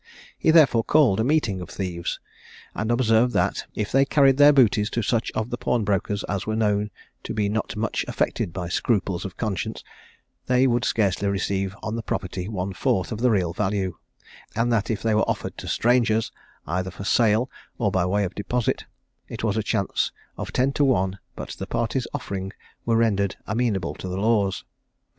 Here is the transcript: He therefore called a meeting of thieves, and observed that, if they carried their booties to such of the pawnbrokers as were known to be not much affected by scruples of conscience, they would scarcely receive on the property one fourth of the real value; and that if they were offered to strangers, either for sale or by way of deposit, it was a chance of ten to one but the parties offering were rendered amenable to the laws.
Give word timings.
He 0.35 0.49
therefore 0.49 0.83
called 0.83 1.19
a 1.19 1.23
meeting 1.23 1.61
of 1.61 1.69
thieves, 1.69 2.19
and 2.73 2.89
observed 2.91 3.33
that, 3.33 3.67
if 3.75 3.91
they 3.91 4.03
carried 4.03 4.37
their 4.37 4.51
booties 4.51 4.89
to 4.89 5.03
such 5.03 5.29
of 5.35 5.51
the 5.51 5.59
pawnbrokers 5.59 6.23
as 6.23 6.47
were 6.47 6.55
known 6.55 6.89
to 7.21 7.35
be 7.35 7.47
not 7.47 7.75
much 7.75 8.03
affected 8.07 8.51
by 8.51 8.67
scruples 8.67 9.25
of 9.25 9.37
conscience, 9.37 9.83
they 10.47 10.65
would 10.65 10.85
scarcely 10.85 11.27
receive 11.27 11.75
on 11.83 11.95
the 11.95 12.01
property 12.01 12.47
one 12.47 12.73
fourth 12.73 13.11
of 13.11 13.19
the 13.19 13.29
real 13.29 13.53
value; 13.53 13.95
and 14.55 14.73
that 14.73 14.89
if 14.89 15.03
they 15.03 15.13
were 15.13 15.29
offered 15.29 15.55
to 15.59 15.67
strangers, 15.67 16.31
either 16.65 16.89
for 16.89 17.03
sale 17.03 17.47
or 17.77 17.91
by 17.91 18.03
way 18.03 18.23
of 18.23 18.33
deposit, 18.33 18.85
it 19.27 19.43
was 19.43 19.55
a 19.55 19.61
chance 19.61 20.11
of 20.35 20.51
ten 20.51 20.73
to 20.73 20.83
one 20.83 21.19
but 21.35 21.49
the 21.49 21.67
parties 21.67 22.07
offering 22.11 22.51
were 22.87 22.97
rendered 22.97 23.35
amenable 23.45 23.93
to 23.93 24.07
the 24.07 24.17
laws. 24.17 24.63